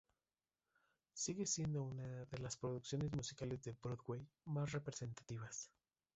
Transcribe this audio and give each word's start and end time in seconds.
Sigue 1.13 1.45
siendo 1.45 1.83
una 1.83 2.25
de 2.25 2.37
las 2.39 2.57
producciones 2.57 3.11
musicales 3.13 3.61
de 3.61 3.73
Broadway 3.79 4.27
más 4.45 4.71
representadas. 4.71 5.69